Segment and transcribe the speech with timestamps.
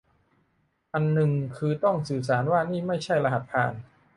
[0.93, 3.73] อันนึงคือต้องสื่อสารว่านี่ไม่ใช่รหัสผ่าน